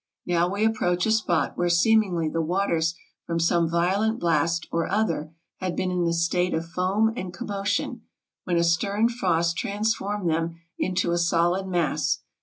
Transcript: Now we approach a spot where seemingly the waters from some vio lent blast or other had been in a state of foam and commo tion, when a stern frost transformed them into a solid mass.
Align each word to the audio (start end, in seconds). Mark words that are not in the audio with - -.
Now 0.25 0.51
we 0.51 0.65
approach 0.65 1.05
a 1.05 1.11
spot 1.11 1.55
where 1.59 1.69
seemingly 1.69 2.27
the 2.27 2.41
waters 2.41 2.95
from 3.27 3.39
some 3.39 3.69
vio 3.69 3.99
lent 3.99 4.19
blast 4.19 4.67
or 4.71 4.87
other 4.91 5.31
had 5.57 5.75
been 5.75 5.91
in 5.91 6.07
a 6.07 6.13
state 6.13 6.55
of 6.55 6.65
foam 6.65 7.13
and 7.15 7.31
commo 7.31 7.63
tion, 7.67 8.01
when 8.43 8.57
a 8.57 8.63
stern 8.63 9.09
frost 9.09 9.57
transformed 9.57 10.27
them 10.27 10.59
into 10.79 11.11
a 11.11 11.19
solid 11.19 11.67
mass. 11.67 12.21